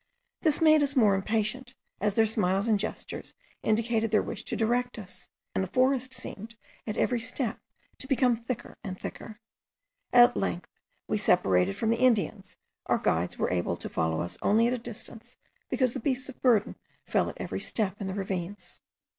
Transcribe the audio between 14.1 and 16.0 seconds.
us only at a distance, because the